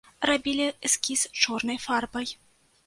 [0.29, 2.27] Рабілі эскіз чорнай фарбай.